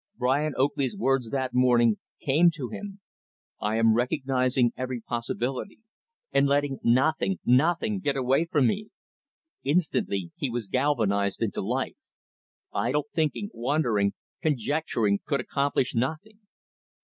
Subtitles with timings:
[0.17, 3.01] Brian Oakley's words that morning, came to him;
[3.61, 5.77] "I am recognizing every possibility,
[6.31, 8.89] and letting nothing nothing, get away from me."
[9.63, 11.97] Instantly, he was galvanized into life.
[12.73, 16.39] Idle thinking, wondering, conjecturing could accomplish nothing.